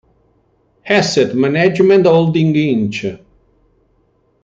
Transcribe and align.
Asset 0.83 1.35
Management 1.35 2.07
Holdings 2.07 2.57
Inc. 2.57 3.19